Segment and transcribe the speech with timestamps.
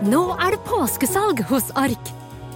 [0.00, 2.10] Nå er det påskesalg hos Ark!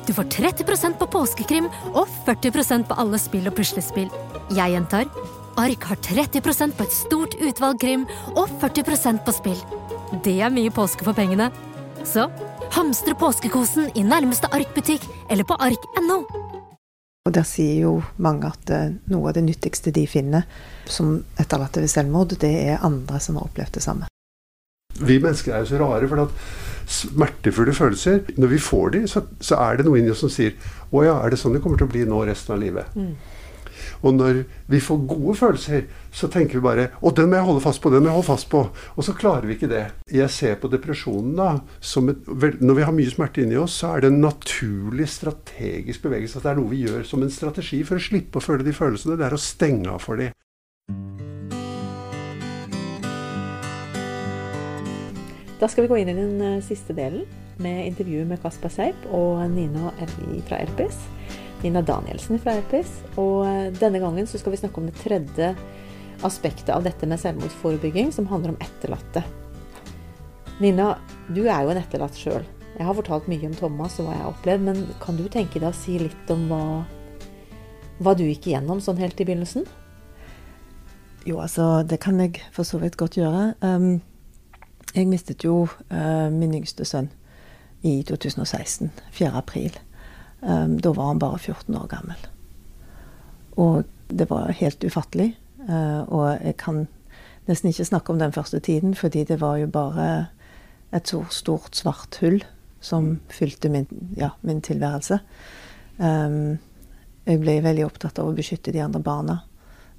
[0.07, 4.09] Du får 30% på påskekrim og 40% på alle spill og puslespill.
[4.57, 5.11] Jeg gjentar
[5.61, 9.61] Ark har 30% på et stort utvalg krim og 40% på spill.
[10.25, 11.51] Det er mye påske for pengene.
[12.09, 12.31] Så
[12.79, 16.23] hamstre påskekosen i nærmeste Ark-butikk eller på ark.no.
[17.29, 20.49] Og Der sier jo mange at eh, noe av det nyttigste de finner
[20.89, 24.09] som etterlatte ved selvmord, det er andre som har opplevd det samme.
[24.95, 29.25] Vi mennesker er jo så rare, for at smertefulle følelser Når vi får de, så,
[29.41, 30.57] så er det noe inni oss som sier
[30.91, 32.99] Å ja, er det sånn det kommer til å bli nå resten av livet?
[32.99, 33.15] Mm.
[34.05, 37.65] Og når vi får gode følelser, så tenker vi bare Å, den må jeg holde
[37.65, 38.61] fast på, den må jeg holde fast på.
[38.95, 39.85] Og så klarer vi ikke det.
[40.13, 42.29] Jeg ser på depresjonen da som et
[42.61, 46.41] Når vi har mye smerte inni oss, så er det en naturlig strategisk bevegelse.
[46.41, 48.77] At det er noe vi gjør som en strategi for å slippe å føle de
[48.77, 49.19] følelsene.
[49.21, 50.31] Det er å stenge av for de.
[55.65, 57.23] Da skal vi gå inn i den eh, siste delen
[57.57, 59.95] med intervju med Kasper Seip og Nina
[60.45, 60.99] fra RPS.
[61.63, 62.91] Nina Danielsen fra RPS.
[63.17, 65.55] Og eh, denne gangen så skal vi snakke om det tredje
[66.29, 69.25] aspektet av dette med selvmordsforebygging, som handler om etterlatte.
[70.61, 70.99] Nina,
[71.33, 72.45] du er jo en etterlatt sjøl.
[72.75, 75.63] Jeg har fortalt mye om Thomas og hva jeg har opplevd, men kan du tenke
[75.63, 76.65] deg å si litt om hva,
[78.05, 79.65] hva du gikk igjennom sånn helt i begynnelsen?
[81.25, 83.55] Jo, altså, det kan jeg for så vidt godt gjøre.
[83.65, 84.03] Um,
[84.95, 87.11] jeg mistet jo uh, min yngste sønn
[87.85, 89.33] i 2016, 4.
[89.35, 89.77] april.
[90.41, 92.27] Um, da var han bare 14 år gammel.
[93.57, 95.35] Og det var helt ufattelig.
[95.69, 96.87] Uh, og jeg kan
[97.49, 100.27] nesten ikke snakke om den første tiden, fordi det var jo bare
[100.95, 102.43] et så stort svart hull
[102.85, 103.87] som fylte min,
[104.17, 105.19] ja, min tilværelse.
[105.99, 106.59] Um,
[107.25, 109.39] jeg ble veldig opptatt av å beskytte de andre barna.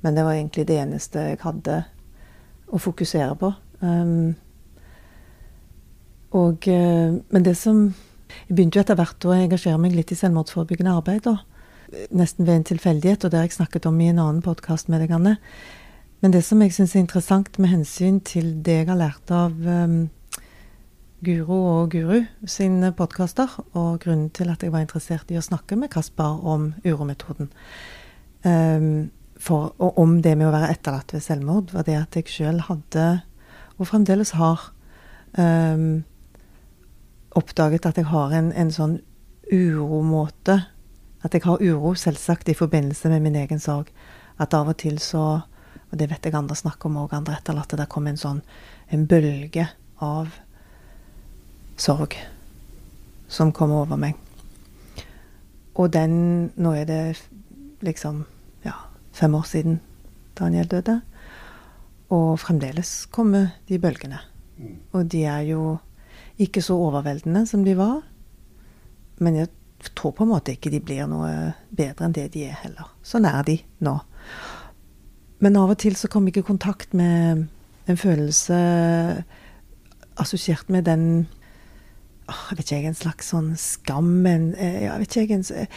[0.02, 1.80] Men det var egentlig det eneste jeg hadde
[2.70, 3.52] å fokusere på.
[3.82, 4.36] Um,
[6.36, 7.94] og, eh, men det som
[8.47, 11.22] Jeg begynte jo etter hvert å engasjere meg litt i selvmordsforebyggende arbeid.
[11.23, 11.38] da.
[12.11, 15.00] Nesten ved en tilfeldighet, og det har jeg snakket om i en annen podkast med
[15.00, 15.38] deg, Anne.
[16.22, 19.51] Men det som jeg syns er interessant med hensyn til det jeg har lært av
[19.51, 20.09] um,
[21.25, 25.78] Guro og Guru sine podkaster, og grunnen til at jeg var interessert i å snakke
[25.79, 27.51] med Kaspar om urometoden,
[28.41, 32.31] um, for, og om det med å være etterlatt ved selvmord, var det at jeg
[32.31, 33.06] sjøl hadde,
[33.75, 34.69] og fremdeles har,
[35.38, 36.03] um,
[37.35, 39.00] oppdaget at jeg har en, en sånn
[39.51, 40.63] uromåte
[41.25, 43.88] At jeg har uro, selvsagt, i forbindelse med min egen sorg.
[44.38, 45.41] At av og til så
[45.91, 47.78] Og det vet jeg andre snakker om òg, andre etterlatte.
[47.78, 48.41] Der kom en sånn
[48.94, 49.68] en bølge
[50.01, 50.29] av
[51.78, 52.13] sorg
[53.28, 54.16] som kom over meg.
[55.75, 57.01] Og den Nå er det
[57.81, 58.25] liksom
[58.66, 58.75] ja,
[59.13, 59.79] fem år siden
[60.38, 61.00] Daniel døde.
[62.13, 64.19] Og fremdeles kommer de bølgene.
[64.57, 64.78] Mm.
[64.94, 65.78] Og de er jo
[66.41, 68.01] ikke så overveldende som de var.
[69.23, 69.51] Men jeg
[69.96, 71.31] tror på en måte ikke de blir noe
[71.75, 72.90] bedre enn det de er heller.
[73.06, 73.96] Sånn er de nå.
[75.44, 77.45] Men av og til så kom jeg i kontakt med
[77.85, 78.57] en følelse
[80.22, 81.06] assosiert med den
[82.25, 85.68] jeg vet ikke, en slags sånn skam en, eh, jeg vet ikke, en,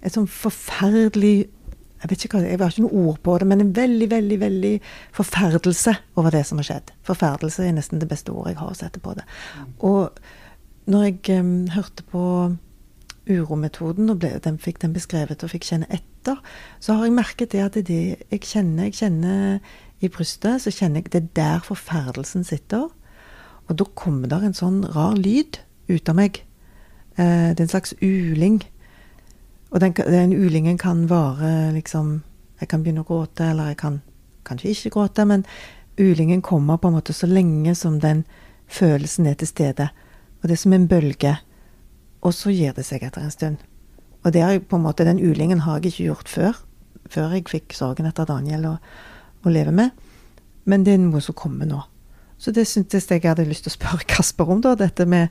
[0.00, 1.50] et sånn forferdelig
[1.98, 4.38] jeg vet ikke hva, jeg har ikke noe ord på det, men en veldig, veldig
[4.40, 4.72] veldig
[5.16, 6.92] forferdelse over det som har skjedd.
[7.06, 9.24] Forferdelse er nesten det beste ordet jeg har å sette på det.
[9.86, 10.20] Og
[10.88, 12.22] når jeg um, hørte på
[13.28, 16.38] urometoden og ble, den, fikk den beskrevet og fikk kjenne etter,
[16.80, 18.88] så har jeg merket det at det er det jeg kjenner.
[18.88, 19.58] Jeg kjenner
[19.98, 22.86] i brystet, så kjenner jeg det er der forferdelsen sitter.
[23.68, 25.58] Og da kommer det en sånn rar lyd
[25.90, 26.44] ut av meg.
[27.18, 28.62] Eh, det er en slags uling
[29.70, 32.22] og den, den, ulingen kan vare liksom
[32.60, 34.00] Jeg kan begynne å gråte, eller jeg kan
[34.42, 35.44] kanskje ikke gråte, men
[35.94, 38.24] ulingen kommer på en måte så lenge som den
[38.66, 39.86] følelsen er til stede.
[40.40, 41.36] Og det er som en bølge.
[42.18, 43.62] Og så gir det seg etter en stund.
[44.24, 46.58] Og det er på en måte, den ulingen har jeg ikke gjort før.
[47.06, 48.74] Før jeg fikk sorgen etter Daniel å,
[49.46, 49.94] å leve med.
[50.66, 51.84] Men det er noe som kommer nå.
[52.38, 54.74] Så det syntes jeg jeg hadde lyst til å spørre Kasper om, da.
[54.78, 55.30] Dette med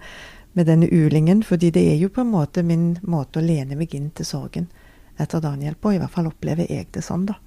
[0.58, 1.44] med denne ulingen.
[1.46, 4.68] fordi det er jo på en måte min måte å lene meg inn til sorgen
[5.18, 5.94] etter Daniel på.
[5.94, 7.38] I hvert fall opplever jeg det sånn, da.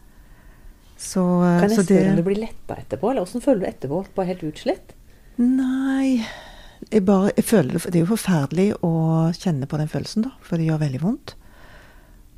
[1.01, 1.25] Så,
[1.61, 4.05] kan jeg spørre om du blir letta etterpå, eller åssen føler du etterpå?
[4.15, 4.95] Bare helt utslitt?
[5.41, 6.21] Nei
[6.89, 8.93] jeg bare, jeg føler det, det er jo forferdelig å
[9.37, 10.33] kjenne på den følelsen, da.
[10.45, 11.35] For det gjør veldig vondt.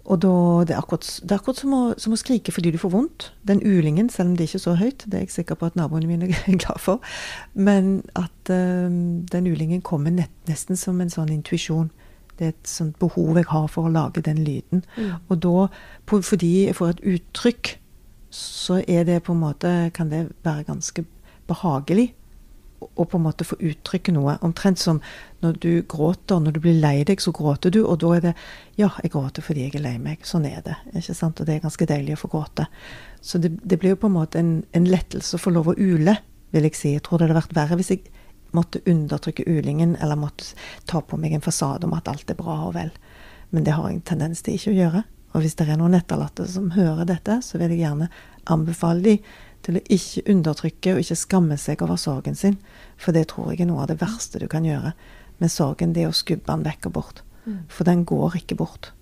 [0.05, 0.35] Og da,
[0.67, 3.29] det er akkurat, det er akkurat som, å, som, å, skrike fordi du får vondt.
[3.47, 5.79] Den ulingen, selv om det ikke er så høyt, det er jeg sikker på at
[5.79, 7.03] naboene mine er glad for,
[7.55, 11.93] men at uh, den ulingen kommer nett, nesten som en sånn intuisjon.
[12.39, 14.83] Det er et sånt behov jeg har for å lage den lyden.
[14.97, 15.13] Mm.
[15.29, 15.69] Og da,
[16.09, 17.77] på, fordi jeg får et uttrykk,
[18.33, 21.03] så er det på en måte Kan det være ganske
[21.45, 22.15] behagelig
[22.83, 24.37] å på en måte få uttrykke noe.
[24.47, 25.01] Omtrent som
[25.45, 28.35] når du gråter, når du blir lei deg, så gråter du, og da er det
[28.81, 30.27] Ja, jeg gråter fordi jeg er lei meg.
[30.27, 30.77] Sånn er det.
[30.97, 31.41] ikke sant?
[31.41, 32.67] Og det er ganske deilig å få gråte.
[33.21, 35.79] Så det, det blir jo på en måte en, en lettelse å få lov å
[35.79, 36.17] ule,
[36.53, 36.95] vil jeg si.
[36.97, 38.05] Jeg tror det hadde vært verre hvis jeg
[38.53, 40.53] måtte undertrykke ulingen, eller måtte
[40.87, 42.93] ta på meg en fasade om at alt er bra og vel.
[43.53, 45.05] Men det har jeg en tendens til ikke å gjøre.
[45.33, 48.11] Og hvis det er noen etterlatte som hører dette, så vil jeg gjerne
[48.53, 49.17] anbefale de
[49.63, 52.59] til å ikke undertrykke og ikke skamme seg over sorgen sin.
[53.01, 54.95] For det tror jeg er noe av det verste du kan gjøre
[55.43, 55.95] med sorgen.
[55.95, 57.23] Det er å skubbe den vekk og bort.
[57.45, 57.63] Mm.
[57.71, 58.93] For den går ikke bort.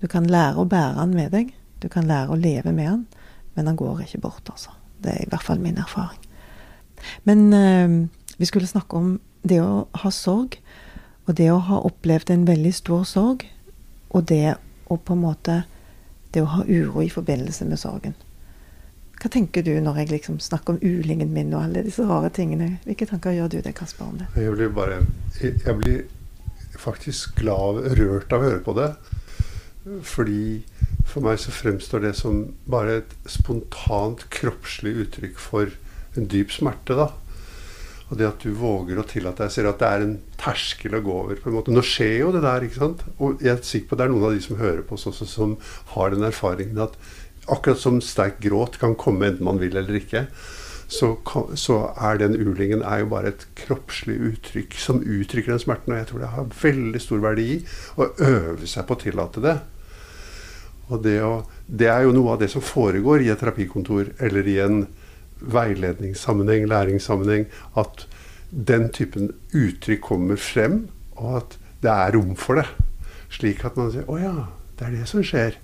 [0.00, 1.52] Du kan lære å bære den med deg.
[1.80, 3.06] Du kan lære å leve med den.
[3.56, 4.74] Men den går ikke bort, altså.
[5.00, 6.20] Det er i hvert fall min erfaring.
[7.24, 8.08] Men øh,
[8.38, 10.58] vi skulle snakke om det å ha sorg.
[11.26, 13.46] Og det å ha opplevd en veldig stor sorg.
[14.12, 14.56] Og det
[14.86, 15.64] å på en måte
[16.34, 18.12] Det å ha uro i forbindelse med sorgen.
[19.16, 22.76] Hva tenker du når jeg liksom snakker om ulingen min og alle disse rare tingene?
[22.84, 24.28] Hvilke tanker gjør du deg, Kasper, om det?
[24.36, 25.00] Jeg blir bare
[25.40, 26.04] Jeg blir
[26.76, 28.90] faktisk glad rørt av å høre på det.
[30.04, 30.64] Fordi
[31.06, 35.72] for meg så fremstår det som bare et spontant kroppslig uttrykk for
[36.16, 37.12] en dyp smerte, da.
[38.06, 41.02] Og det at du våger å tillate deg Ser at det er en terskel å
[41.02, 41.38] gå over.
[41.40, 41.72] på en måte.
[41.74, 43.02] Nå skjer jo det der, ikke sant?
[43.18, 45.08] Og jeg er sikker på at det er noen av de som hører på oss
[45.10, 45.56] også, som
[45.96, 46.94] har den erfaringen at
[47.52, 50.26] akkurat som sterk gråt kan komme enten man vil eller ikke,
[50.88, 51.16] så,
[51.58, 55.92] så, er den ulingen er jo bare et kroppslig uttrykk som uttrykker den smerten.
[55.92, 57.48] Og jeg tror det har veldig stor verdi
[57.98, 59.56] å øve seg på å tillate det.
[60.86, 64.46] Og det, å, det er jo noe av det som foregår i et terapikontor eller
[64.46, 64.84] i en
[65.42, 68.06] veiledningssammenheng, læringssammenheng, at
[68.50, 70.84] den typen uttrykk kommer frem,
[71.18, 72.68] og at det er rom for det.
[73.34, 74.46] Slik at man sier 'Å ja,
[74.78, 75.58] det er det som skjer'.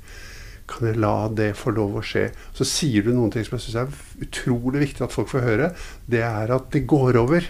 [0.73, 2.31] Kan jeg la det få lov å skje?
[2.57, 5.73] Så sier du noen ting som jeg syns er utrolig viktig at folk får høre.
[6.09, 7.49] Det er at det går over.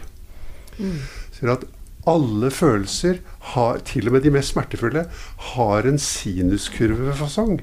[0.81, 0.99] Mm.
[1.37, 1.69] Sier at
[2.11, 3.21] alle følelser,
[3.53, 5.05] har, til og med de mest smertefulle,
[5.53, 7.61] har en sinuskurve ved fasong.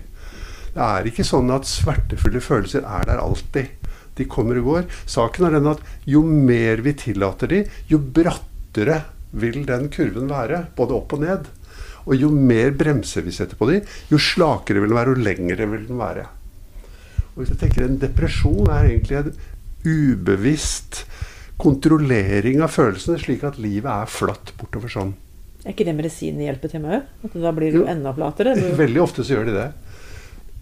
[0.70, 3.76] Det er ikke sånn at smertefulle følelser er der alltid.
[4.16, 4.90] De kommer og går.
[5.10, 9.02] Saken er den at jo mer vi tillater de, jo brattere
[9.32, 10.66] vil den kurven være.
[10.78, 11.50] Både opp og ned.
[12.08, 15.70] Og jo mer bremser vi setter på dem, jo slakere vil den være, og lengre
[15.74, 16.28] vil den være.
[17.34, 19.34] Og hvis jeg tenker En depresjon er egentlig en
[19.86, 21.06] ubevisst
[21.60, 25.14] kontrollering av følelsene, slik at livet er flatt bortover sånn.
[25.66, 27.34] Er ikke det medisinen hjelper til med òg?
[27.36, 28.56] Da blir jo enda flatere?
[28.84, 29.70] Veldig ofte så gjør de det.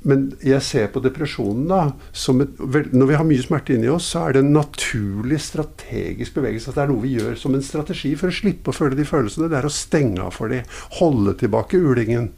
[0.06, 1.80] Men jeg ser på depresjonen da
[2.16, 2.60] som et,
[2.94, 6.70] Når vi har mye smerte inni oss, så er det en naturlig strategisk bevegelse.
[6.70, 9.08] At det er noe vi gjør som en strategi for å slippe å føle de
[9.08, 9.50] følelsene.
[9.50, 10.62] Det er å stenge av for de.
[11.00, 12.30] Holde tilbake ulingen.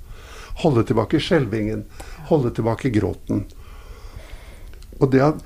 [0.64, 1.84] Holde tilbake skjelvingen.
[2.32, 3.46] Holde tilbake gråten.
[5.00, 5.44] Og det at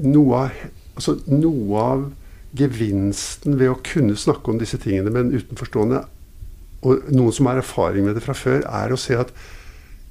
[0.00, 0.64] noe av,
[0.96, 2.08] altså noe av
[2.56, 6.02] gevinsten ved å kunne snakke om disse tingene med en utenforstående,
[6.80, 9.32] og noen som har erfaring med det fra før, er å se at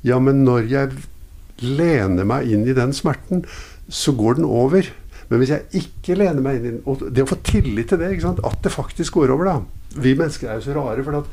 [0.06, 1.00] ja, men når jeg
[1.64, 3.46] lener meg inn i den smerten,
[3.90, 4.90] så går den over.
[5.30, 8.00] Men hvis jeg ikke lener meg inn i den Og det å få tillit til
[8.02, 11.04] det, at det faktisk går over, da Vi mennesker er jo så rare.
[11.06, 11.30] for at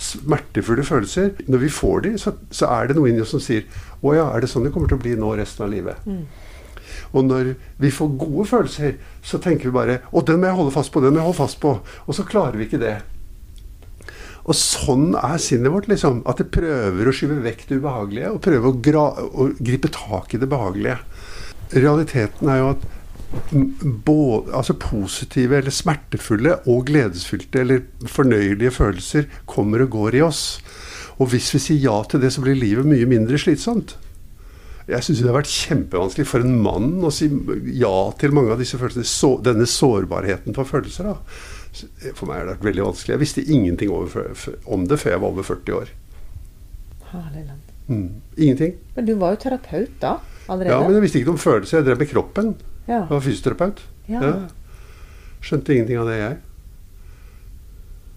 [0.00, 3.66] smertefulle følelser Når vi får de, så, så er det noe inni oss som sier
[4.00, 6.08] Å ja, er det sånn det kommer til å bli nå resten av livet?
[6.08, 6.24] Mm.
[7.14, 10.74] Og når vi får gode følelser, så tenker vi bare Å, den må jeg holde
[10.74, 11.76] fast på, den må jeg holde fast på.
[12.06, 12.96] Og så klarer vi ikke det.
[14.44, 15.88] Og sånn er sinnet vårt.
[15.88, 20.34] liksom, At det prøver å skyve vekk det ubehagelige og prøver å, å gripe tak
[20.34, 20.98] i det behagelige.
[21.74, 22.84] Realiteten er jo at
[24.04, 30.44] både, altså positive eller smertefulle og gledesfylte eller fornøyelige følelser kommer og går i oss.
[31.18, 33.96] Og hvis vi sier ja til det, så blir livet mye mindre slitsomt.
[34.84, 37.30] Jeg syns det har vært kjempevanskelig for en mann å si
[37.78, 39.08] ja til mange av disse følelsene.
[39.08, 41.08] Så, denne sårbarheten for følelser.
[41.08, 41.16] da.
[42.14, 43.14] For meg har det vært veldig vanskelig.
[43.14, 45.92] Jeg visste ingenting om det før jeg var over 40 år.
[47.88, 48.08] Mm.
[48.36, 48.74] Ingenting.
[48.94, 50.16] Men du var jo terapeut da?
[50.48, 50.72] Allerede?
[50.72, 51.80] Ja, men jeg visste ikke om følelser.
[51.80, 52.54] Jeg drev med kroppen.
[52.86, 53.04] Ja.
[53.04, 53.84] Jeg var fysioterapeut.
[54.08, 54.20] Ja.
[54.24, 54.34] Ja.
[55.44, 56.36] Skjønte ingenting av det, jeg.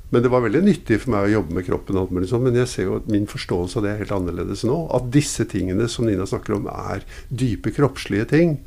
[0.10, 1.98] Men det var veldig nyttig for meg å jobbe med kroppen.
[2.10, 4.88] mulig sånn, Men jeg ser jo at min forståelse av det er helt annerledes nå.
[4.96, 8.60] At disse tingene som Nina snakker om, er dype kroppslige ting.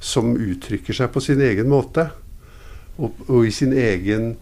[0.00, 2.10] Som uttrykker seg på sin egen måte
[2.98, 4.36] og, og i sin egen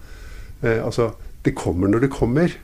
[0.63, 1.13] eh, Altså,
[1.45, 2.55] det kommer når det kommer.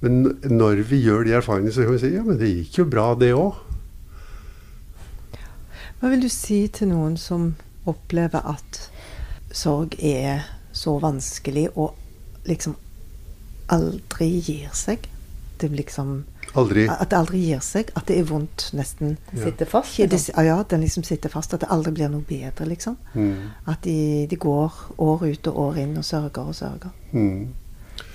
[0.00, 2.86] Men når vi gjør de erfaringene, så kan vi si ja, men det gikk jo
[2.88, 3.58] bra, det òg.
[6.00, 7.50] Hva vil du si til noen som
[7.90, 8.78] opplever at
[9.52, 11.92] sorg er så vanskelig og
[12.48, 12.78] liksom
[13.68, 15.04] aldri gir seg?
[15.60, 16.22] Det liksom
[16.58, 16.88] Aldri.
[16.90, 17.90] At det aldri gir seg.
[17.94, 19.16] At det er vondt nesten.
[19.34, 19.44] Ja.
[19.44, 19.98] Sitter fast.
[19.98, 20.34] Liksom.
[20.34, 21.54] det- Ja, den liksom sitter fast.
[21.54, 22.96] At det aldri blir noe bedre, liksom.
[23.14, 23.50] Mm.
[23.68, 26.90] At de, de går år ut og år inn og sørger og sørger.
[27.12, 27.48] Mm.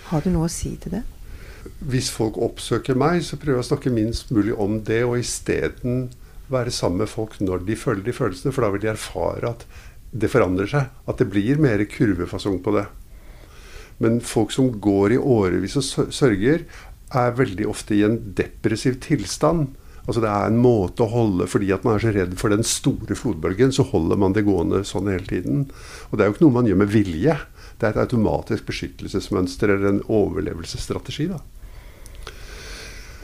[0.10, 1.04] Har du noe å si til det?
[1.82, 6.12] Hvis folk oppsøker meg, så prøver jeg å snakke minst mulig om det, og isteden
[6.50, 9.66] være sammen med folk når de føler de følelsene, for da vil de erfare at
[10.14, 10.92] det forandrer seg.
[11.08, 12.86] At det blir mer kurvefasong på det.
[14.00, 16.66] Men folk som går i årevis og sø- sørger,
[17.14, 19.74] er veldig ofte i en depressiv tilstand.
[20.06, 22.66] Altså Det er en måte å holde Fordi at man er så redd for den
[22.66, 25.66] store flodbølgen, så holder man det gående sånn hele tiden.
[26.12, 27.40] Og det er jo ikke noe man gjør med vilje.
[27.80, 31.28] Det er et automatisk beskyttelsesmønster eller en overlevelsesstrategi.
[31.34, 31.42] da.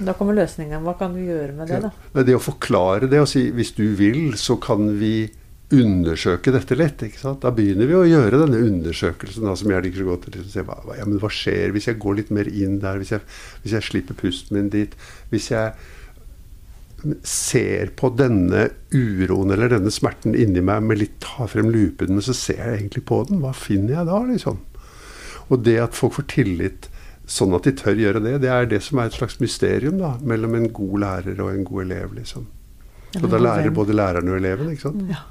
[0.01, 0.81] Da kommer løsningen.
[0.81, 2.23] Hva kan du gjøre med det, da?
[2.25, 5.29] Det å forklare det og si hvis du vil, så kan vi
[5.75, 7.01] undersøke dette litt.
[7.05, 7.41] ikke sant?
[7.43, 10.27] Da begynner vi å gjøre denne undersøkelsen da, som jeg liker så godt.
[10.33, 13.01] Liksom, se, hva, ja, men hva skjer hvis jeg går litt mer inn der?
[13.01, 13.25] Hvis jeg,
[13.63, 14.95] hvis jeg slipper pusten min dit?
[15.31, 15.73] Hvis jeg
[17.25, 22.25] ser på denne uroen eller denne smerten inni meg med litt tar frem lupen, men
[22.25, 23.41] så ser jeg egentlig på den.
[23.41, 24.59] Hva finner jeg da, liksom?
[25.51, 26.89] Og det at folk får tillit
[27.31, 30.15] sånn at de tør gjøre det, det er det som er et slags mysterium da,
[30.27, 32.15] mellom en god lærer og en god elev.
[32.19, 32.47] liksom.
[33.19, 34.71] Og da lærer både læreren og eleven.
[34.71, 35.05] ikke sant?
[35.09, 35.23] Ja.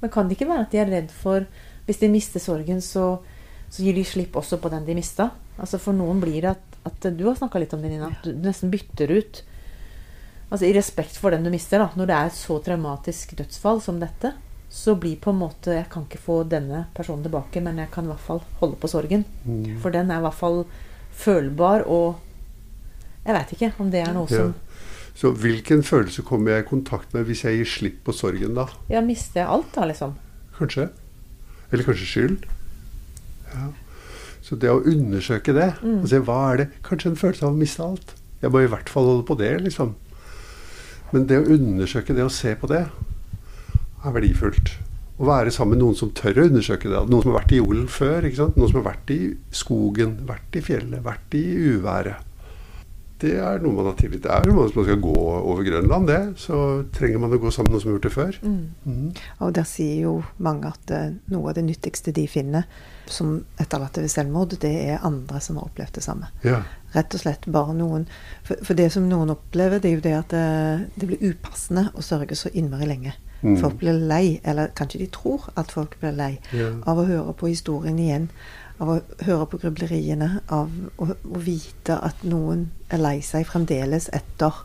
[0.00, 1.46] Men kan det ikke være at de er redd for
[1.86, 3.18] Hvis de mister sorgen, så,
[3.70, 5.30] så gir de slipp også på den de mista?
[5.58, 8.08] Altså For noen blir det at, at Du har snakka litt om det, Nina.
[8.14, 9.42] At du nesten bytter ut
[10.50, 11.90] Altså I respekt for den du mister, da.
[11.94, 14.32] Når det er et så traumatisk dødsfall som dette,
[14.70, 18.04] så blir på en måte Jeg kan ikke få denne personen tilbake, men jeg kan
[18.08, 19.22] i hvert fall holde på sorgen.
[19.44, 19.76] Mm.
[19.82, 20.64] For den er i hvert fall
[21.20, 22.18] følbar, og
[23.26, 24.36] jeg veit ikke om det er noe Ja.
[24.46, 24.54] som
[25.18, 28.66] Så hvilken følelse kommer jeg i kontakt med hvis jeg gir slipp på sorgen da?
[28.92, 30.14] Ja, mister alt, da, liksom?
[30.56, 30.88] Kanskje?
[31.70, 32.46] Eller kanskje skyld?
[33.50, 33.70] Ja.
[34.44, 37.58] Så det å undersøke det og se hva er det Kanskje en følelse av å
[37.58, 38.14] miste alt.
[38.40, 39.92] Jeg må i hvert fall holde på det, liksom.
[41.12, 42.86] Men det å undersøke det og se på det,
[44.00, 44.72] er verdifullt.
[45.20, 47.02] Å være sammen med noen som tør å undersøke det.
[47.10, 48.24] Noen som har vært i jorden før.
[48.24, 49.20] Noen som har vært i
[49.52, 52.29] skogen, vært i fjellet, vært i uværet.
[53.20, 54.30] Det er noe man har tillit til.
[54.30, 56.20] Det er jo man skal gå over Grønland, det.
[56.40, 56.56] Så
[56.96, 58.38] trenger man å gå sammen med noen som har gjort det før.
[58.86, 59.10] Mhm.
[59.40, 62.64] Og der sier jo mange at eh, noe av det nyttigste de finner
[63.10, 66.28] som etterlatte ved selvmord, det er andre som har opplevd det samme.
[66.46, 66.62] Ja.
[66.94, 68.06] Rett og slett bare noen
[68.42, 71.90] For, for det som noen opplever, det er jo det at det, det blir upassende
[71.94, 73.12] å sørge så innmari lenge.
[73.42, 73.56] Mm.
[73.60, 76.72] Folk blir lei, eller kanskje de tror at folk blir lei, Ja.
[76.86, 78.28] av å høre på historien igjen.
[78.80, 84.08] Av å høre på grubleriene, av å, å vite at noen er lei seg fremdeles
[84.16, 84.62] etter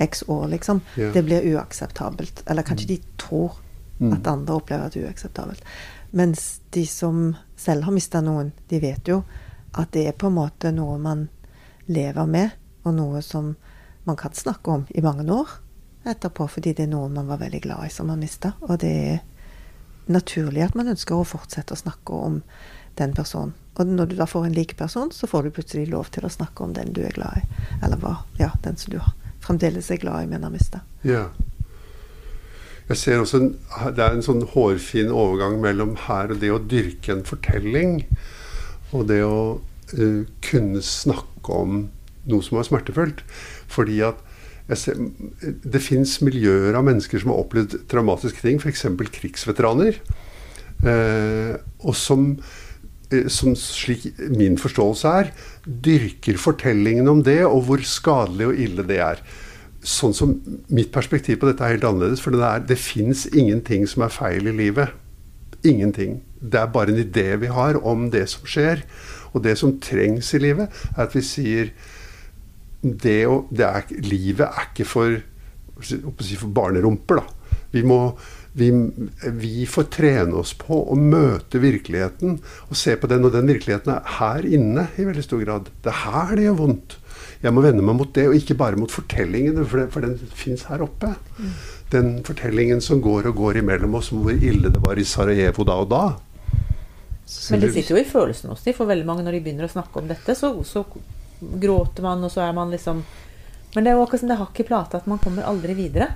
[0.00, 0.80] x år, liksom.
[0.96, 1.10] Ja.
[1.12, 2.44] Det blir uakseptabelt.
[2.46, 3.58] Eller kanskje de tror
[3.98, 4.12] Mm.
[4.12, 5.62] at andre opplever det uakseptabelt.
[6.10, 9.24] Mens de som selv har mista noen, de vet jo
[9.74, 11.28] at det er på en måte noe man
[11.86, 12.50] lever med,
[12.84, 13.56] og noe som
[14.04, 15.48] man kan snakke om i mange år
[16.06, 18.52] etterpå, fordi det er noen man var veldig glad i som man mista.
[18.60, 19.18] Og det er
[20.06, 22.42] naturlig at man ønsker å fortsette å snakke om
[22.98, 23.54] den personen.
[23.78, 26.32] Og når du da får en lik person, så får du plutselig lov til å
[26.32, 27.66] snakke om den du er glad i.
[27.78, 28.98] Eller hva, ja, den som du
[29.44, 30.82] fremdeles er glad i, men har mista.
[31.06, 31.28] Ja.
[32.88, 33.48] Jeg ser også en,
[33.94, 38.00] Det er en sånn hårfin overgang mellom her og det å dyrke en fortelling,
[38.96, 41.82] og det å uh, kunne snakke om
[42.28, 43.22] noe som er smertefullt.
[43.68, 44.24] Fordi at
[44.76, 44.98] ser,
[45.44, 48.86] det fins miljøer av mennesker som har opplevd traumatiske ting, f.eks.
[49.20, 50.00] krigsveteraner.
[50.88, 52.32] uh, og som,
[53.32, 55.30] som slik min forståelse er,
[55.64, 59.22] dyrker fortellingen om det, og hvor skadelig og ille det er.
[59.84, 60.34] Sånn som
[60.74, 62.20] Mitt perspektiv på dette er helt annerledes.
[62.20, 64.92] For det, er, det fins ingenting som er feil i livet.
[65.66, 66.20] Ingenting.
[66.38, 68.84] Det er bare en idé vi har om det som skjer.
[69.32, 71.72] Og det som trengs i livet, er at vi sier
[72.82, 75.18] det å, det er, Livet er ikke for,
[75.80, 77.56] for barnerumper, da.
[77.74, 77.98] Vi må
[78.52, 78.70] vi,
[79.38, 82.38] vi får trene oss på å møte virkeligheten
[82.68, 83.26] og se på den.
[83.26, 85.68] Og den virkeligheten er her inne i veldig stor grad.
[85.84, 86.98] Det er her det gjør vondt.
[87.42, 90.16] Jeg må vende meg mot det, og ikke bare mot fortellingen, for, det, for den
[90.34, 91.12] fins her oppe.
[91.92, 95.66] Den fortellingen som går og går imellom oss om hvor ille det var i Sarajevo
[95.68, 96.02] da og da.
[97.52, 99.72] Men det sitter jo i følelsen hos de, for veldig mange når de begynner å
[99.72, 100.82] snakke om dette, så, så
[101.38, 103.04] gråter man, og så er man liksom
[103.74, 106.08] Men det er jo akkurat som det hakk i plata at man kommer aldri videre.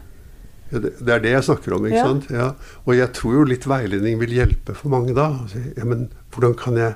[0.72, 1.84] Det, er det jeg snakker om.
[1.86, 2.04] ikke Ja.
[2.06, 2.30] sant?
[2.32, 2.46] Ja.
[2.86, 5.28] Og jeg tror jo litt veiledning vil hjelpe for mange da.
[5.44, 6.94] Å Ja, men hvordan kan jeg,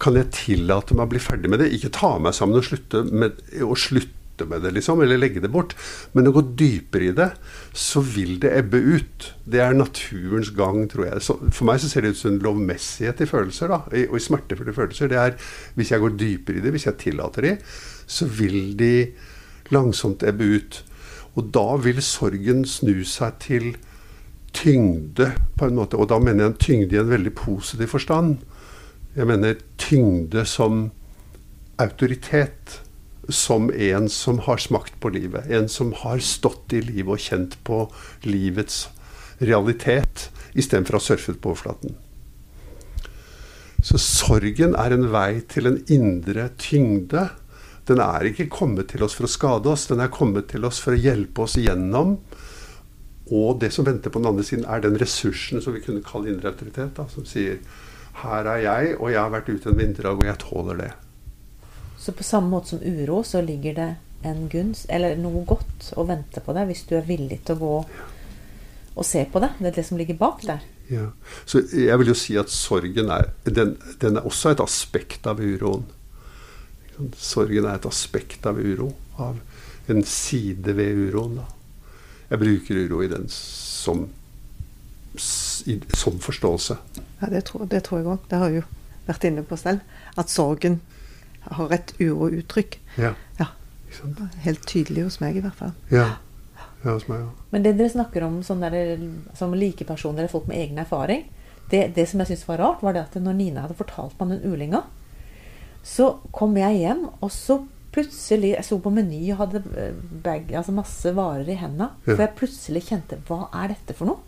[0.00, 1.72] kan jeg tillate meg å bli ferdig med det?
[1.76, 4.16] Ikke ta meg sammen og slutte med, og slutte
[4.48, 5.74] med det, liksom, eller legge det bort.
[6.14, 7.26] Men å gå dypere i det,
[7.76, 9.34] så vil det ebbe ut.
[9.44, 11.20] Det er naturens gang, tror jeg.
[11.20, 14.24] Så, for meg så ser det ut som en lovmessighet i følelser, da, og i
[14.24, 15.08] smertefulle følelser.
[15.12, 15.36] Det er
[15.76, 17.58] hvis jeg går dypere i det, hvis jeg tillater de,
[18.08, 19.12] så vil de
[19.70, 20.80] langsomt ebbe ut.
[21.40, 23.72] Og da vil sorgen snu seg til
[24.52, 25.96] tyngde, på en måte.
[25.96, 28.42] Og da mener jeg en tyngde i en veldig positiv forstand.
[29.16, 30.90] Jeg mener tyngde som
[31.80, 32.80] autoritet.
[33.30, 35.46] Som en som har smakt på livet.
[35.54, 37.84] En som har stått i livet og kjent på
[38.26, 38.88] livets
[39.38, 40.28] realitet,
[40.58, 41.94] istedenfor å ha surfet på overflaten.
[43.86, 47.28] Så sorgen er en vei til en indre tyngde.
[47.90, 50.78] Den er ikke kommet til oss for å skade oss, den er kommet til oss
[50.82, 52.16] for å hjelpe oss igjennom.
[53.30, 56.30] Og det som venter på den andre siden, er den ressursen som vi kunne kalle
[56.32, 56.92] indre autoritet.
[56.96, 57.58] Da, som sier
[58.22, 60.92] her er jeg, og jeg har vært ute en vinterdag, og jeg tåler det.
[62.00, 63.90] Så på samme måte som uro, så ligger det
[64.26, 67.60] en gunst, eller noe godt, å vente på deg hvis du er villig til å
[67.60, 67.76] gå
[69.00, 69.54] og se på det.
[69.58, 70.64] Det er det som ligger bak der.
[70.90, 71.06] Ja.
[71.46, 75.40] Så jeg vil jo si at sorgen er den, den, er også et aspekt av
[75.40, 75.86] uroen.
[77.16, 78.92] Sorgen er et aspekt av uro.
[79.20, 79.38] Av
[79.90, 81.40] en side ved uroen.
[81.40, 81.46] Da.
[82.30, 84.04] Jeg bruker uro i den som,
[85.66, 86.78] i, som forståelse.
[87.20, 88.28] Ja, det tror, det tror jeg òg.
[88.30, 88.68] Det har jeg jo
[89.08, 89.82] vært inne på selv.
[90.20, 90.80] At sorgen
[91.48, 92.78] har et urouttrykk.
[93.00, 93.14] Ja.
[93.40, 93.50] ja.
[94.44, 95.74] Helt tydelig hos meg, i hvert fall.
[95.90, 96.12] Ja.
[96.84, 97.32] Ja, hos meg, ja.
[97.52, 98.94] Men det dere snakker om sånn der,
[99.36, 101.26] som likepersoner eller folk med egen erfaring,
[101.70, 104.32] det, det som jeg syntes var rart, var det at når Nina hadde fortalt meg
[104.32, 104.84] den ulinga,
[105.86, 110.52] så kom jeg hjem, og så plutselig Jeg sto på Meny og hadde eh, bag,
[110.54, 111.88] altså masse varer i hendene.
[112.04, 112.12] Ja.
[112.12, 114.20] For jeg plutselig kjente Hva er dette for noe?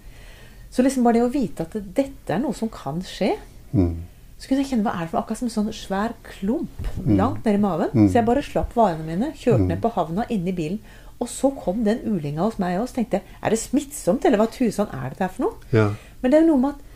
[0.72, 3.36] Så liksom bare det å vite at dette er noe som kan skje
[3.70, 3.92] mm.
[4.34, 7.12] Så kunne jeg kjenne hva er det for akkurat som en sånn svær klump mm.
[7.14, 7.92] langt ned i maven.
[7.94, 8.08] Mm.
[8.08, 9.82] Så jeg bare slapp varene mine, kjørte ned mm.
[9.84, 10.80] på havna, inne i bilen
[11.22, 12.88] og så kom den ulinga hos meg òg.
[12.90, 15.68] Så tenkte jeg er det smittsomt, eller hva tusen er dette her for noe?
[15.74, 15.90] Ja.
[16.22, 16.88] Men det er jo noe med at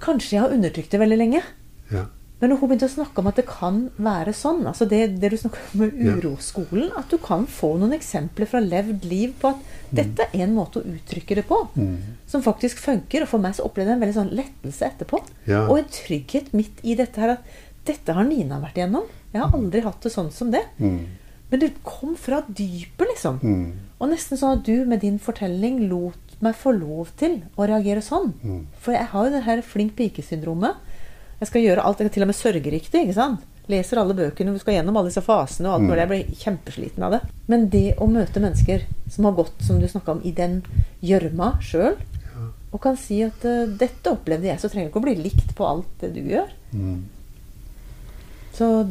[0.00, 1.40] Kanskje jeg har undertrykt det veldig lenge.
[1.92, 2.06] Ja.
[2.40, 5.36] Men hun begynte å snakke om at det kan være sånn, altså det, det du
[5.36, 9.60] snakker om med uroskolen, at du kan få noen eksempler fra levd liv på at
[9.60, 9.90] mm.
[9.98, 11.96] dette er en måte å uttrykke det på, mm.
[12.32, 13.26] som faktisk funker.
[13.26, 15.20] Og for meg så opplevde jeg en veldig sånn lettelse etterpå.
[15.50, 15.66] Ja.
[15.66, 17.52] Og en trygghet midt i dette her at
[17.88, 19.04] dette har Nina vært igjennom.
[19.34, 20.64] Jeg har aldri hatt det sånn som det.
[20.80, 21.00] Mm.
[21.50, 23.40] Men det kom fra dypet, liksom.
[23.42, 23.94] Mm.
[24.00, 28.00] Og nesten sånn at du med din fortelling lot meg få lov til å reagere
[28.04, 28.32] sånn.
[28.40, 28.60] Mm.
[28.80, 30.78] For jeg har jo det her flink pike-syndromet.
[31.40, 33.00] Jeg skal gjøre alt, jeg kan til og med sørge riktig.
[33.06, 33.40] ikke sant?
[33.70, 35.88] Leser alle bøkene, vi skal gjennom alle disse fasene og alt Mm.
[35.88, 36.00] mulig.
[36.00, 37.20] Jeg blir kjempesliten av det.
[37.48, 40.62] Men det å møte mennesker som har gått, som du snakka om, i den
[41.02, 42.48] gjørma sjøl, Ja.
[42.72, 45.54] og kan si at uh, 'dette opplevde jeg', så trenger du ikke å bli likt
[45.54, 46.48] på alt det du gjør.
[46.74, 47.04] Mm.
[48.52, 48.88] Så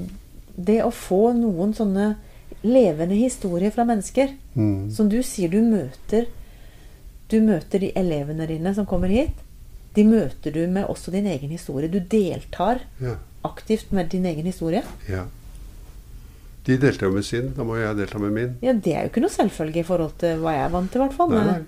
[0.58, 2.16] det å få noen sånne
[2.64, 4.34] levende historier fra mennesker.
[4.56, 4.92] Mm.
[4.92, 6.26] Som du sier, du møter
[7.30, 9.36] Du møter de elevene dine som kommer hit.
[9.96, 11.90] De møter du med også din egen historie.
[11.90, 13.16] Du deltar Ja.
[13.44, 14.84] aktivt med din egen historie.
[15.10, 15.26] ja.
[16.66, 18.58] De delte jo med sin, da må jeg delta med min.
[18.62, 21.02] Ja, Det er jo ikke noe selvfølge i forhold til hva jeg er vant til,
[21.02, 21.30] i hvert fall.
[21.30, 21.66] Men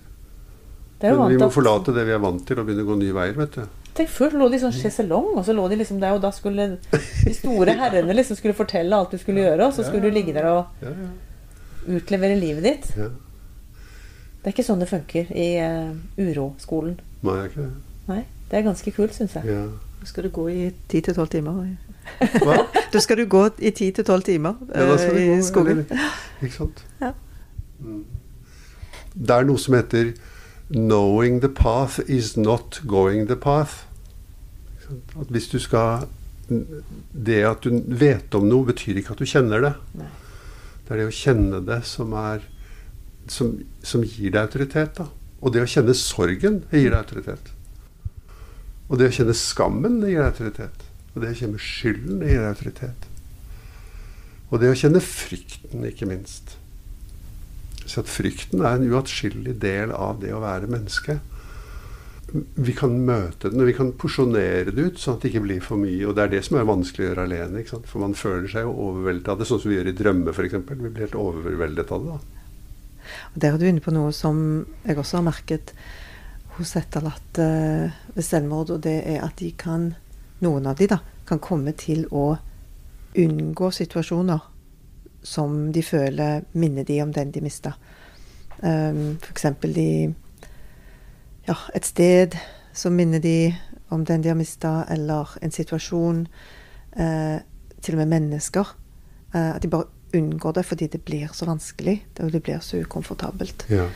[1.01, 3.33] vi må at forlate det vi er vant til, og begynne å gå nye veier,
[3.39, 3.63] vet du.
[3.95, 6.29] Tenk, Før lå de i sånn sjeselong, og så lå de liksom der, og da
[6.31, 10.11] skulle de store herrene liksom skulle fortelle alt du skulle gjøre, og så skulle du
[10.13, 10.65] ligge der og
[11.87, 12.91] utlevere livet ditt.
[12.97, 13.09] ja.
[14.41, 16.95] Det er ikke sånn det funker i uh, uroskolen.
[17.21, 17.90] Nei, det er ikke det.
[18.11, 19.45] Nei, det er ganske kult, syns jeg.
[19.51, 19.63] Ja.
[20.01, 21.75] Nå skal du gå i ti til tolv timer.
[22.41, 22.55] Hva?
[22.93, 25.83] Da skal du gå i ti til tolv timer Ja, da skal eh, i skogen.
[25.85, 26.09] eller-
[26.41, 26.81] Ikke sant?
[26.99, 27.11] Ja.
[27.79, 28.01] Mm.
[29.13, 30.13] Det er noe som heter
[30.71, 33.85] 'knowing the path is not going the path'.
[35.19, 36.07] At hvis du skal
[37.25, 39.73] Det at du vet om noe, betyr ikke at du kjenner det.
[39.95, 40.07] Nei.
[40.87, 42.39] Det er det å kjenne det som er
[43.27, 44.97] som, som gir deg autoritet.
[44.97, 45.05] da.
[45.41, 47.51] Og det å kjenne sorgen, det gir deg autoritet.
[48.91, 50.83] Og det å kjenne skammen, det gir autoritet.
[51.13, 53.07] Og det å kjenne skylden, det gir autoritet.
[54.51, 56.57] Og det å kjenne frykten, ikke minst.
[57.85, 61.21] Så at frykten er en uatskillelig del av det å være menneske.
[62.31, 65.63] Vi kan møte den, og vi kan porsjonere det ut sånn at det ikke blir
[65.63, 66.03] for mye.
[66.07, 67.63] Og det er det som er vanskelig å gjøre alene.
[67.63, 67.89] ikke sant?
[67.91, 70.59] For man føler seg jo overveldet av det, sånn som vi gjør i drømmer f.eks.
[70.67, 72.19] Vi blir helt overveldet av det.
[72.19, 72.37] da.
[73.33, 75.75] Og Der er du inne på noe som jeg også har merket
[76.61, 77.47] hos etterlatte
[78.15, 79.91] ved selvmord, og det er at de kan,
[80.41, 82.35] noen av de da, kan komme til å
[83.17, 84.47] unngå situasjoner
[85.23, 87.75] som de føler minner de om den de mista.
[88.61, 89.45] Um, F.eks.
[89.75, 89.89] de
[91.47, 92.37] ja, et sted
[92.73, 93.53] som minner de
[93.91, 96.25] om den de har mista, eller en situasjon.
[96.95, 97.39] Eh,
[97.81, 98.75] til og med mennesker.
[99.33, 102.05] Eh, at de bare unngår det fordi det blir så vanskelig.
[102.19, 103.65] og Det blir så ukomfortabelt.
[103.69, 103.89] Ja.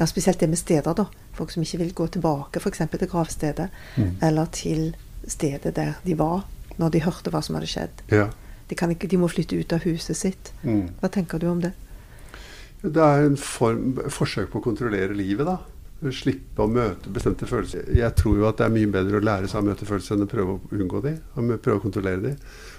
[0.00, 1.04] Ja, spesielt det med steder, da.
[1.36, 2.82] Folk som ikke vil gå tilbake f.eks.
[2.90, 3.68] til gravstedet.
[3.96, 4.16] Mm.
[4.22, 4.92] Eller til
[5.26, 6.46] stedet der de var
[6.80, 8.06] når de hørte hva som hadde skjedd.
[8.12, 8.30] ja.
[8.70, 10.52] De, kan ikke, de må flytte ut av huset sitt.
[10.62, 10.94] Mm.
[11.02, 11.74] Hva tenker du om det?
[12.80, 15.58] Det er en form, forsøk på å kontrollere livet, da.
[16.10, 17.84] Slippe å møte bestemte følelser.
[17.94, 20.26] Jeg tror jo at det er mye bedre å lære seg å møte følelser enn
[20.26, 22.32] å prøve å unngå de, og prøve å kontrollere de.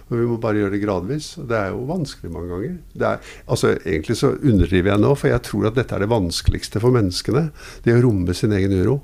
[0.10, 1.30] Og vi må bare gjøre det gradvis.
[1.40, 2.76] Og det er jo vanskelig mange ganger.
[3.00, 6.84] Er, altså Egentlig så underdriver jeg nå, for jeg tror at dette er det vanskeligste
[6.84, 7.48] for menneskene.
[7.86, 9.00] Det å romme sin egen uro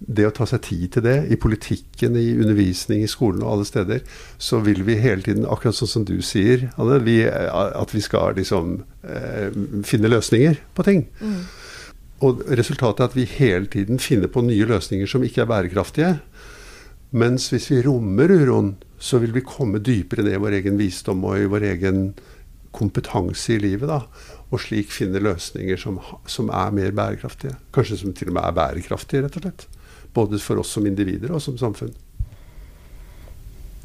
[0.00, 3.66] det å ta seg tid til det, i politikken, i undervisning, i skolen og alle
[3.68, 4.00] steder,
[4.40, 8.38] så vil vi hele tiden, akkurat sånn som du sier, Anne, vi, at vi skal
[8.38, 9.52] liksom eh,
[9.86, 11.04] finne løsninger på ting.
[11.20, 11.42] Mm.
[12.20, 16.18] Og resultatet er at vi hele tiden finner på nye løsninger som ikke er bærekraftige.
[17.16, 21.24] Mens hvis vi rommer uroen, så vil vi komme dypere ned i vår egen visdom
[21.24, 22.02] og i vår egen
[22.76, 23.88] kompetanse i livet.
[23.88, 24.02] da,
[24.50, 27.56] Og slik finne løsninger som, som er mer bærekraftige.
[27.72, 29.66] Kanskje som til og med er bærekraftige, rett og slett.
[30.14, 31.94] Både for oss som individer og som samfunn.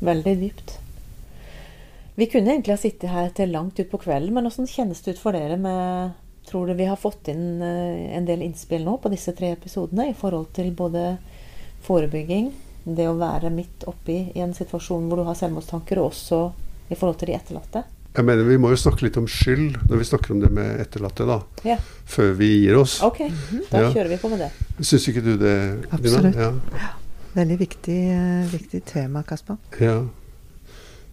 [0.02, 0.76] Veldig dypt.
[2.16, 5.24] Vi kunne egentlig ha sittet her til langt utpå kvelden, men hvordan kjennes det ut
[5.24, 6.14] for dere med
[6.46, 10.12] Tror du vi har fått inn eh, en del innspill nå på disse tre episodene
[10.12, 11.16] i forhold til både
[11.86, 12.52] forebygging,
[12.86, 16.42] det å være midt oppi i en situasjon hvor du har selvmordstanker, og også
[16.90, 17.86] i forhold til de etterlatte?
[18.16, 20.84] Jeg mener Vi må jo snakke litt om skyld når vi snakker om det med
[20.84, 21.40] etterlatte, da.
[21.68, 21.80] Ja.
[22.08, 23.00] Før vi gir oss.
[23.04, 23.26] Ok,
[23.72, 23.90] da ja.
[23.90, 24.52] kjører vi på med det.
[24.80, 25.56] Syns ikke du det,
[25.98, 26.38] Absolutt.
[26.40, 26.94] Ja.
[27.36, 29.58] Veldig viktig, uh, viktig tema, Kasper.
[29.84, 29.98] Ja.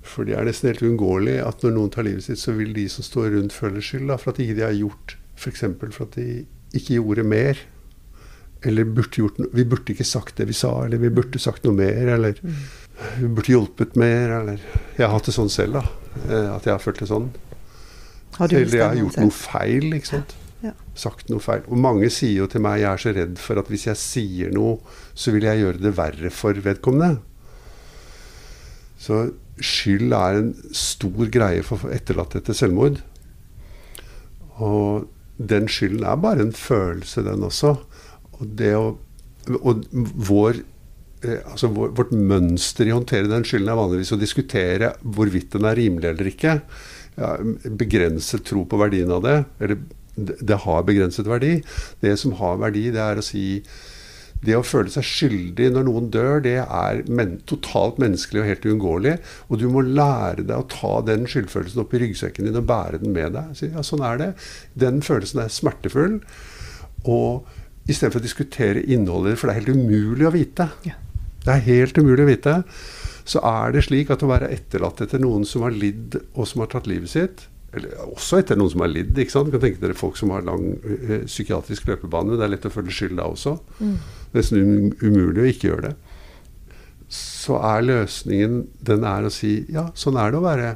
[0.06, 2.86] For det er nesten helt uunngåelig at når noen tar livet sitt, så vil de
[2.90, 5.64] som står rundt, føle skyld da, for at ikke de har gjort F.eks.
[5.90, 7.60] for at de ikke gjorde mer.
[8.62, 11.66] Eller burde gjort no vi burde ikke sagt det vi sa, eller vi burde sagt
[11.66, 12.12] noe mer.
[12.16, 12.60] Eller mm.
[13.24, 14.36] vi burde hjulpet mer.
[14.40, 14.62] Eller
[14.98, 15.86] Jeg har hatt det sånn selv, da.
[16.28, 17.32] Eh, at jeg har følt det sånn.
[18.38, 20.36] Eller jeg har gjort noe feil, ikke sant.
[20.62, 20.72] Ja.
[20.94, 21.64] Sagt noe feil.
[21.66, 24.54] Og mange sier jo til meg jeg er så redd for at hvis jeg sier
[24.54, 24.78] noe,
[25.12, 27.18] så vil jeg gjøre det verre for vedkommende.
[29.02, 29.24] Så
[29.62, 33.02] skyld er en stor greie for etterlatte etter selvmord.
[34.62, 37.76] Og den skylden er bare en følelse, den også.
[38.38, 38.84] Og, å,
[39.62, 40.62] og vår
[41.22, 45.68] Eh, altså Vårt mønster i å håndtere den skylden er vanligvis å diskutere hvorvidt den
[45.68, 46.58] er rimelig eller ikke.
[47.18, 47.34] Ja,
[47.82, 49.38] begrenset tro på verdien av det.
[49.62, 49.82] Eller
[50.16, 51.58] det har begrenset verdi.
[52.02, 53.62] Det som har verdi, det er å si
[54.42, 58.66] det å føle seg skyldig når noen dør, det er men totalt menneskelig og helt
[58.66, 59.12] uunngåelig.
[59.48, 63.02] Og du må lære deg å ta den skyldfølelsen opp i ryggsekken din og bære
[63.04, 63.52] den med deg.
[63.58, 64.30] Så, ja, sånn er det.
[64.78, 66.18] Den følelsen er smertefull.
[67.06, 67.46] Og
[67.86, 70.68] istedenfor å diskutere innholdet, for det er helt umulig å vite.
[70.88, 70.98] Ja.
[71.42, 72.58] Det er helt umulig å vite.
[73.22, 76.64] Så er det slik at å være etterlatt etter noen som har lidd, og som
[76.64, 79.16] har tatt livet sitt eller Også etter noen som har lidd.
[79.16, 79.48] ikke sant?
[79.48, 82.36] Du kan tenke dere folk som har lang uh, psykiatrisk løpebane.
[82.36, 83.56] Det er lett å føle skyld da også.
[83.80, 83.96] Mm.
[84.36, 85.94] Nesten um, umulig å ikke gjøre det.
[87.12, 90.70] Så er løsningen den er å si ja, sånn er det å være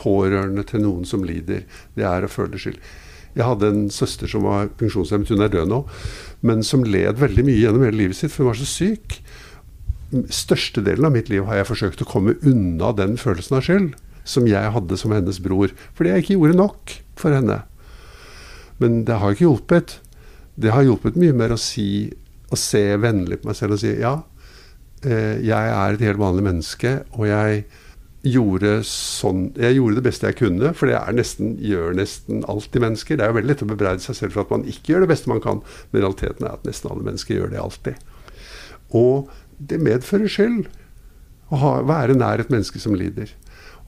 [0.00, 1.66] pårørende til noen som lider.
[1.98, 2.78] Det er å føle skyld.
[3.36, 5.84] Jeg hadde en søster som var funksjonshemmet, hun er død nå,
[6.46, 9.20] men som led veldig mye gjennom hele livet sitt, for hun var så syk
[10.10, 13.92] størstedelen av mitt liv har jeg forsøkt å komme unna den følelsen av skyld
[14.24, 15.72] som jeg hadde som hennes bror.
[15.96, 17.60] Fordi jeg ikke gjorde nok for henne.
[18.80, 19.98] Men det har ikke hjulpet.
[20.60, 22.10] Det har hjulpet mye mer å si
[22.50, 24.16] å se vennlig på meg selv og si ja,
[25.06, 27.62] eh, jeg er et helt vanlig menneske, og jeg
[28.26, 32.84] gjorde, sånn, jeg gjorde det beste jeg kunne, for det er nesten, gjør nesten alltid
[32.84, 33.16] mennesker.
[33.16, 35.12] Det er jo veldig lett å bebreide seg selv for at man ikke gjør det
[35.14, 38.02] beste man kan, men realiteten er at nesten alle mennesker gjør det alltid.
[39.00, 39.30] Og
[39.70, 40.68] det medfører skyld
[41.50, 43.32] å ha, være nær et menneske som lider.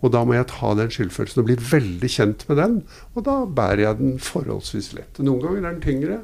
[0.02, 2.76] Og da må jeg ta den skyldfølelsen og bli veldig kjent med den.
[3.14, 5.22] Og da bærer jeg den forholdsvis lett.
[5.22, 6.20] Noen ganger er den tyngre,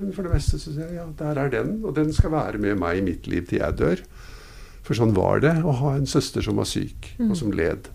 [0.00, 1.76] men for det meste sier jeg ja, der er den.
[1.86, 4.04] Og den skal være med meg i mitt liv til jeg dør.
[4.82, 7.86] For sånn var det å ha en søster som var syk, og som led.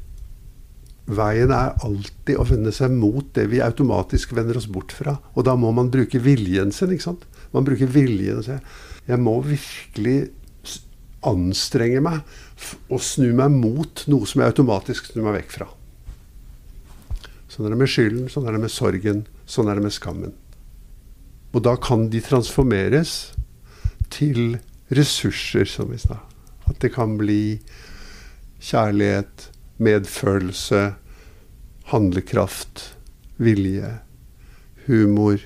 [1.08, 5.18] Veien er alltid å vende seg mot det vi automatisk vender oss bort fra.
[5.36, 6.92] Og da må man bruke viljen sin.
[6.96, 7.28] ikke sant?
[7.54, 8.63] Man bruker viljen og sier
[9.08, 10.18] jeg må virkelig
[11.28, 12.40] anstrenge meg
[12.89, 15.67] og snu meg mot noe som jeg automatisk snur meg vekk fra.
[17.52, 20.34] Sånn er det med skylden, sånn er det med sorgen, sånn er det med skammen.
[21.56, 23.13] Og da kan de transformeres
[24.13, 24.60] til
[24.93, 26.20] ressurser, som vi sa.
[26.67, 27.60] At det kan bli
[28.63, 29.48] kjærlighet,
[29.82, 30.82] medfølelse,
[31.91, 32.84] handlekraft,
[33.38, 33.93] vilje,
[34.88, 35.39] humor.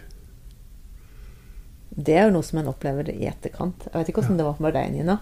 [1.92, 3.88] Det er jo noe som en opplever i etterkant.
[3.90, 4.42] Jeg vet ikke hvordan ja.
[4.42, 5.18] det var for deg, Nina.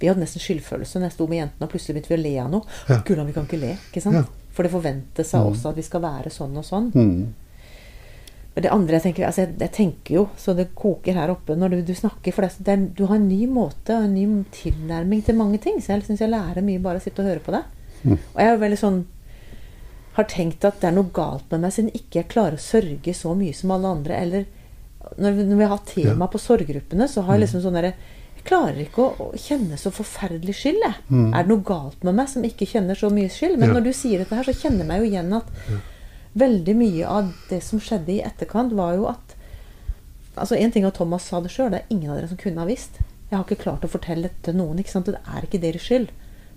[0.00, 2.34] Vi hadde nesten skyldfølelse når jeg sto med jentene, og plutselig begynte vi å le
[2.42, 2.76] av noe.
[2.90, 3.00] Ja.
[3.06, 3.72] Gulland, vi kan ikke le.
[3.90, 4.20] ikke sant?
[4.20, 4.52] Ja.
[4.56, 5.50] For det forventes av mm.
[5.52, 6.92] oss at vi skal være sånn og sånn.
[6.94, 7.26] Mm.
[8.56, 11.58] Men det andre jeg tenker, altså jeg, jeg, tenker jo så det koker her oppe
[11.60, 12.32] når du, du snakker.
[12.32, 15.76] For det, det, du har en ny måte og en ny tilnærming til mange ting.
[15.84, 17.68] Så jeg syns jeg lærer mye bare å sitte og høre på deg.
[18.06, 18.16] Mm.
[18.16, 19.02] Og jeg er jo veldig sånn
[20.16, 23.12] har tenkt at det er noe galt med meg siden ikke jeg klarer å sørge
[23.12, 24.20] så mye som alle andre.
[24.24, 24.46] Eller
[25.20, 26.30] når vi, når vi har tema Ja.
[26.32, 27.92] på sorggruppene, så har jeg liksom sånn derre
[28.46, 30.94] klarer ikke å, kjenne så forferdelig skyld, jeg.
[31.34, 33.58] Er det noe galt med meg som ikke kjenner så mye skyld?
[33.58, 33.74] Men Mm.
[33.74, 33.80] Ja.
[33.80, 35.46] når du sier dette her, så kjenner jeg meg jo igjen at
[36.36, 39.32] veldig mye av det som skjedde i etterkant, var jo at
[40.36, 42.60] Altså En ting at Thomas sa det sjøl, det er ingen av dere som kunne
[42.60, 42.98] ha visst.
[43.30, 44.76] Jeg har ikke klart å fortelle det til noen.
[44.78, 45.06] ikke sant?
[45.06, 46.10] Det er ikke deres skyld.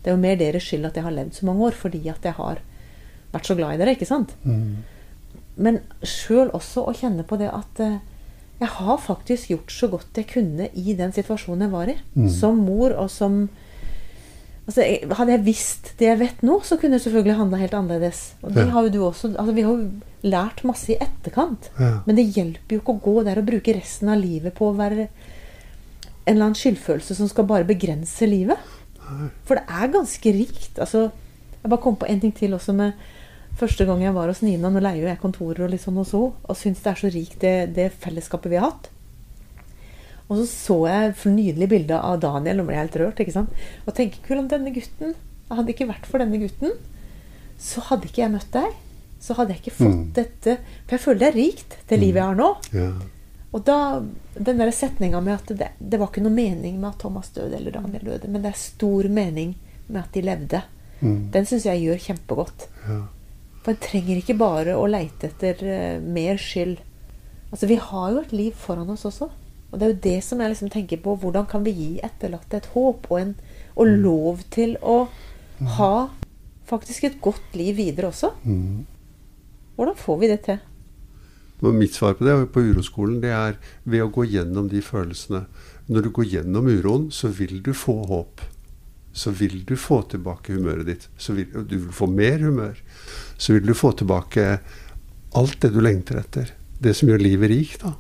[0.04, 2.21] Det er jo mer deres skyld at jeg har levd så mange år, fordi at
[2.28, 2.60] jeg har
[3.32, 3.95] vært så glad i dere.
[3.95, 4.36] ikke sant?
[5.56, 7.97] Men sjøl også å kjenne på det at eh,
[8.60, 11.95] jeg har faktisk gjort så godt jeg kunne i den situasjonen jeg var i.
[12.34, 13.41] Som mor og som
[14.67, 14.84] altså,
[15.15, 18.24] Hadde jeg visst det jeg vet nå, så kunne jeg selvfølgelig handla helt annerledes.
[18.43, 19.32] Og det har jo du også.
[19.32, 21.72] Altså, vi har jo lært masse i etterkant.
[21.80, 21.93] Ja.
[22.06, 24.76] Men det hjelper jo ikke å gå der og bruke resten av livet på å
[24.78, 28.60] være en eller annen skyldfølelse som skal bare begrense livet.
[29.48, 30.76] For det er ganske rikt.
[30.78, 31.08] Altså,
[31.63, 33.08] jeg bare kom på en ting til også med
[33.60, 34.69] første gang jeg var hos Nina.
[34.72, 37.12] Nå leier jo jeg kontorer og litt sånn hos henne, og syns det er så
[37.13, 38.89] rikt det, det fellesskapet vi har hatt.
[40.30, 43.19] Og så så jeg et nydelig bilde av Daniel og ble helt rørt.
[43.24, 43.50] ikke sant?
[43.88, 45.15] Og tenker kul om denne gutten
[45.50, 46.76] Hadde det ikke vært for denne gutten,
[47.58, 48.76] så hadde ikke jeg møtt deg.
[49.19, 50.12] Så hadde jeg ikke fått Mm.
[50.13, 52.50] dette For jeg føler det er rikt, det livet jeg har nå.
[52.72, 52.91] Ja.
[53.52, 53.78] Og da,
[54.38, 57.58] den der setninga med at det, det var ikke noe mening med at Thomas døde
[57.58, 59.56] eller Daniel døde, men det er stor mening
[59.88, 60.62] med at de levde,
[61.02, 61.32] Mm.
[61.32, 62.67] den syns jeg gjør kjempegodt.
[62.88, 63.00] Ja.
[63.69, 66.79] En trenger ikke bare å leite etter eh, mer skyld.
[67.49, 69.29] Altså, vi har jo et liv foran oss også.
[69.69, 71.15] Og det er jo det som jeg liksom tenker på.
[71.21, 73.36] Hvordan kan vi gi etterlatte et håp og, en,
[73.77, 75.03] og lov til å
[75.77, 75.93] ha
[76.69, 78.32] faktisk et godt liv videre også?
[78.43, 78.86] Mm.
[79.77, 80.65] Hvordan får vi det til?
[81.60, 85.43] Mitt svar på det på uroskolen, det er ved å gå gjennom de følelsene.
[85.89, 88.41] Når du går gjennom uroen, så vil du få håp.
[89.12, 91.10] Så vil du få tilbake humøret ditt.
[91.19, 92.79] Så vil, du vil få mer humør.
[93.39, 94.60] Så vil du få tilbake
[95.39, 96.52] alt det du lengter etter.
[96.80, 97.84] Det som gjør livet rikt.
[97.86, 97.95] da.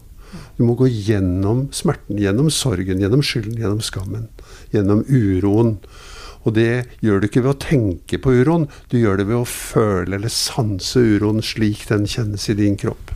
[0.57, 4.27] Du må gå gjennom smerten, gjennom sorgen, gjennom skylden, gjennom skammen.
[4.73, 5.77] Gjennom uroen.
[6.47, 9.47] Og det gjør du ikke ved å tenke på uroen, du gjør det ved å
[9.47, 13.11] føle eller sanse uroen slik den kjennes i din kropp.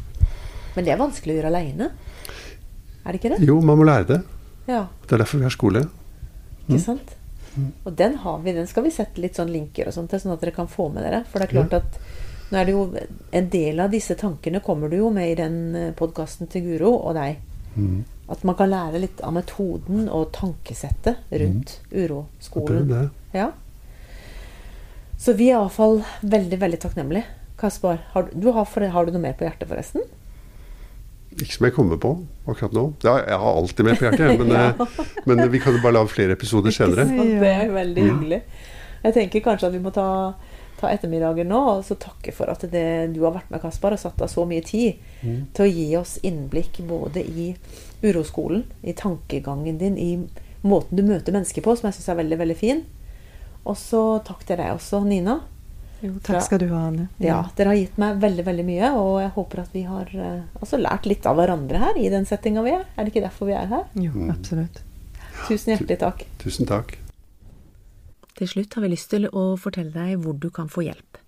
[0.76, 1.90] Men det er vanskelig å gjøre aleine.
[3.04, 3.42] Er det ikke det?
[3.48, 4.22] Jo, man må lære det.
[4.68, 4.86] Ja.
[5.08, 5.86] Det er derfor vi har skole.
[6.68, 7.16] Ikke sant?
[7.84, 10.36] Og den har vi, den skal vi sette litt sånn linker og sånt til, sånn
[10.36, 11.24] at dere kan få med dere.
[11.30, 12.00] For det er klart at
[12.52, 12.84] nå er det jo
[13.34, 15.58] en del av disse tankene kommer du jo med i den
[15.98, 17.40] podkasten til Guro og deg.
[18.34, 21.96] At man kan lære litt av metoden og tankesettet rundt mm.
[22.04, 22.88] uroskolen.
[22.90, 23.06] det.
[23.34, 23.52] Ja.
[25.18, 27.26] Så vi er iallfall veldig, veldig takknemlige.
[27.60, 30.06] Kaspar, har du, har, har du noe mer på hjertet, forresten?
[31.34, 32.14] Ikke som jeg kommer på
[32.50, 32.86] akkurat nå.
[33.06, 34.88] Ja, jeg har alltid mer på hjertet, men, ja.
[35.30, 37.08] men vi kan jo bare lage flere episoder senere.
[37.08, 38.42] Det er veldig hyggelig.
[39.04, 40.08] Jeg tenker kanskje at vi må ta,
[40.80, 44.02] ta ettermiddagen nå og så takke for at det, du har vært med, Kaspar, og
[44.02, 47.52] satt av så mye tid til å gi oss innblikk både i
[48.04, 52.40] uroskolen, i tankegangen din, i måten du møter mennesker på, som jeg syns er veldig,
[52.44, 52.86] veldig fin.
[53.64, 55.40] Og så takk til deg også, Nina.
[56.04, 57.06] Jo, takk skal du ha, Anne.
[57.24, 60.74] Ja, Dere har gitt meg veldig veldig mye, og jeg håper at vi har eh,
[60.82, 62.84] lært litt av hverandre her i den settinga vi er.
[62.98, 63.86] Er det ikke derfor vi er her?
[63.96, 64.82] Jo, absolutt.
[65.48, 66.26] Tusen hjertelig takk.
[66.44, 66.98] Tusen takk.
[68.36, 71.20] Til slutt har vi lyst til å fortelle deg hvor du kan få hjelp.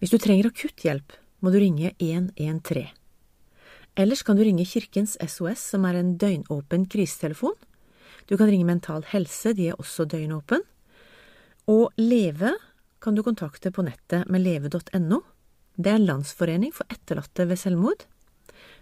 [0.00, 2.86] Hvis du trenger akutt hjelp, må du ringe 113.
[3.96, 7.56] Ellers kan du ringe Kirkens SOS, som er en døgnåpen krisetelefon.
[8.28, 10.64] Du kan ringe Mental Helse, de er også døgnåpen.
[11.68, 12.54] Og Leve
[13.02, 15.22] kan du kontakte på nettet med leve.no.
[15.76, 18.06] Det er en landsforening for etterlatte ved selvmord.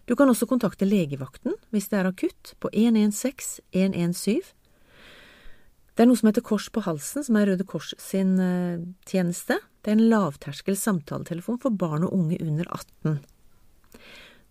[0.07, 4.43] Du kan også kontakte legevakten hvis det er akutt, på 116 117.
[5.95, 9.61] Det er noe som heter Kors på halsen, som er Røde Kors sin eh, tjeneste.
[9.83, 13.21] Det er en lavterskel samtaletelefon for barn og unge under 18.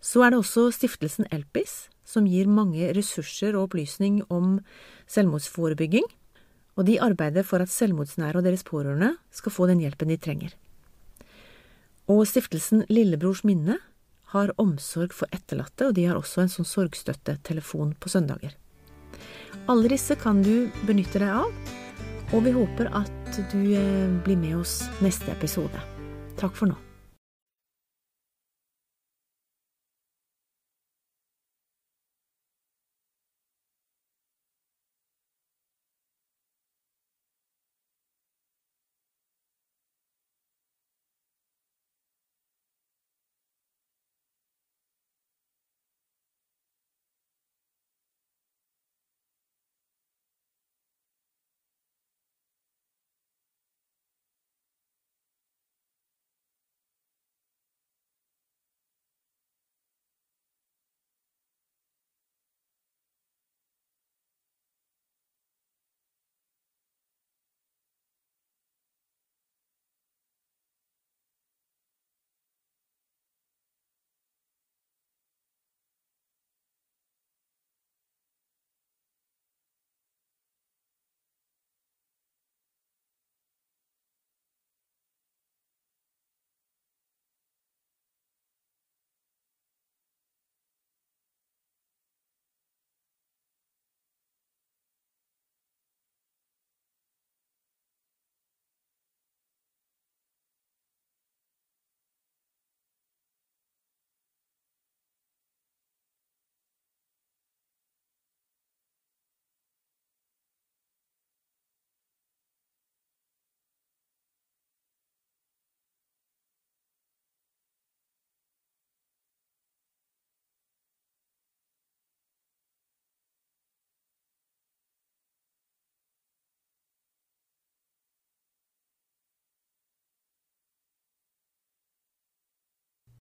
[0.03, 4.61] Så er det også stiftelsen Elpis, som gir mange ressurser og opplysning om
[5.11, 6.07] selvmordsforebygging,
[6.77, 10.53] og de arbeider for at selvmordsnære og deres pårørende skal få den hjelpen de trenger.
[12.09, 13.77] Og stiftelsen Lillebrors minne
[14.33, 18.55] har omsorg for etterlatte, og de har også en sånn sorgstøttetelefon på søndager.
[19.69, 21.53] Alle disse kan du benytte deg av,
[22.33, 25.85] og vi håper at du eh, blir med oss neste episode.
[26.41, 26.79] Takk for nå.